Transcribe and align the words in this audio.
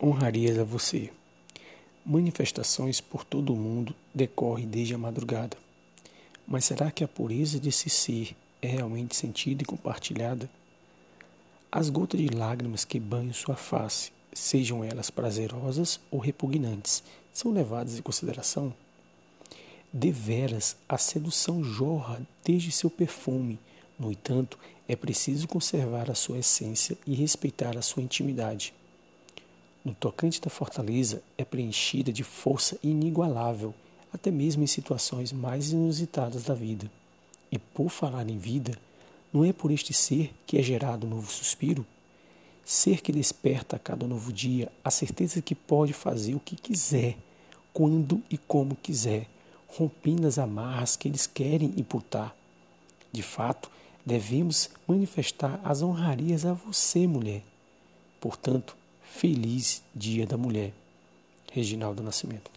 honrarias 0.00 0.58
a 0.58 0.64
você. 0.64 1.10
Manifestações 2.06 3.00
por 3.00 3.24
todo 3.24 3.52
o 3.52 3.56
mundo 3.56 3.94
decorrem 4.14 4.66
desde 4.66 4.94
a 4.94 4.98
madrugada. 4.98 5.56
Mas 6.46 6.64
será 6.64 6.90
que 6.90 7.04
a 7.04 7.08
pureza 7.08 7.58
desse 7.58 7.90
ser 7.90 8.34
é 8.62 8.68
realmente 8.68 9.16
sentida 9.16 9.62
e 9.62 9.66
compartilhada? 9.66 10.48
As 11.70 11.90
gotas 11.90 12.20
de 12.20 12.28
lágrimas 12.28 12.84
que 12.84 12.98
banham 12.98 13.32
sua 13.34 13.56
face, 13.56 14.10
sejam 14.32 14.82
elas 14.82 15.10
prazerosas 15.10 16.00
ou 16.10 16.18
repugnantes, 16.18 17.02
são 17.32 17.52
levadas 17.52 17.98
em 17.98 18.02
consideração? 18.02 18.72
Deveras, 19.92 20.76
a 20.88 20.96
sedução 20.96 21.62
jorra 21.62 22.22
desde 22.44 22.70
seu 22.70 22.88
perfume. 22.88 23.58
No 23.98 24.10
entanto, 24.12 24.58
é 24.86 24.94
preciso 24.94 25.48
conservar 25.48 26.10
a 26.10 26.14
sua 26.14 26.38
essência 26.38 26.96
e 27.06 27.14
respeitar 27.14 27.76
a 27.76 27.82
sua 27.82 28.02
intimidade 28.02 28.72
no 29.88 29.94
tocante 29.94 30.38
da 30.38 30.50
fortaleza 30.50 31.22
é 31.38 31.46
preenchida 31.46 32.12
de 32.12 32.22
força 32.22 32.78
inigualável, 32.82 33.74
até 34.12 34.30
mesmo 34.30 34.62
em 34.62 34.66
situações 34.66 35.32
mais 35.32 35.72
inusitadas 35.72 36.44
da 36.44 36.52
vida. 36.52 36.90
E 37.50 37.58
por 37.58 37.88
falar 37.88 38.28
em 38.28 38.36
vida, 38.36 38.78
não 39.32 39.42
é 39.42 39.50
por 39.50 39.70
este 39.70 39.94
ser 39.94 40.34
que 40.46 40.58
é 40.58 40.62
gerado 40.62 41.06
um 41.06 41.10
novo 41.10 41.32
suspiro? 41.32 41.86
Ser 42.62 43.00
que 43.00 43.10
desperta 43.10 43.76
a 43.76 43.78
cada 43.78 44.06
novo 44.06 44.30
dia 44.30 44.70
a 44.84 44.90
certeza 44.90 45.36
de 45.36 45.42
que 45.42 45.54
pode 45.54 45.94
fazer 45.94 46.34
o 46.34 46.40
que 46.40 46.54
quiser, 46.54 47.16
quando 47.72 48.22
e 48.30 48.36
como 48.36 48.76
quiser, 48.76 49.26
rompendo 49.68 50.26
as 50.26 50.38
amarras 50.38 50.96
que 50.96 51.08
eles 51.08 51.26
querem 51.26 51.72
imputar. 51.78 52.36
De 53.10 53.22
fato, 53.22 53.70
devemos 54.04 54.68
manifestar 54.86 55.58
as 55.64 55.80
honrarias 55.80 56.44
a 56.44 56.52
você, 56.52 57.06
mulher. 57.06 57.42
Portanto, 58.20 58.76
Feliz 59.10 59.82
Dia 59.92 60.26
da 60.26 60.36
Mulher. 60.36 60.72
Reginaldo 61.50 62.04
Nascimento. 62.04 62.50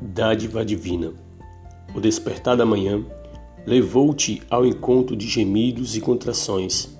Dádiva 0.00 0.64
Divina. 0.64 1.12
O 1.94 2.00
despertar 2.00 2.56
da 2.56 2.64
manhã 2.64 3.04
levou-te 3.66 4.40
ao 4.48 4.64
encontro 4.64 5.16
de 5.16 5.26
gemidos 5.26 5.96
e 5.96 6.00
contrações. 6.00 6.96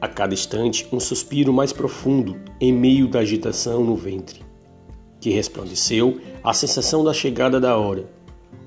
A 0.00 0.08
cada 0.08 0.34
instante, 0.34 0.88
um 0.90 0.98
suspiro 0.98 1.52
mais 1.52 1.72
profundo 1.72 2.36
em 2.60 2.72
meio 2.72 3.06
da 3.06 3.20
agitação 3.20 3.84
no 3.84 3.94
ventre, 3.94 4.42
que 5.20 5.30
resplandeceu 5.30 6.20
a 6.42 6.52
sensação 6.52 7.04
da 7.04 7.12
chegada 7.14 7.60
da 7.60 7.76
hora, 7.76 8.10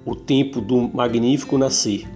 o 0.06 0.16
tempo 0.16 0.62
do 0.62 0.88
magnífico 0.88 1.58
nascer 1.58 2.15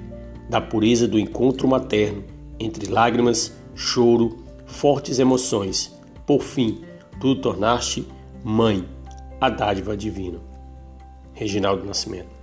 da 0.50 0.60
pureza 0.60 1.08
do 1.08 1.20
encontro 1.20 1.68
materno, 1.68 2.24
entre 2.60 2.92
lágrimas, 2.92 3.56
choro, 3.76 4.44
fortes 4.66 5.20
emoções. 5.20 5.96
Por 6.26 6.42
fim, 6.42 6.82
tu 7.22 7.36
tornaste 7.36 8.08
mãe, 8.44 8.84
a 9.40 9.50
dádiva 9.50 9.96
divina. 9.96 10.40
Reginaldo 11.34 11.86
Nascimento. 11.86 12.40